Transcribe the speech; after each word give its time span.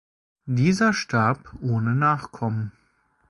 Dieser 0.47 0.93
starb 0.93 1.53
ohne 1.61 1.93
Nachkommen. 1.93 2.71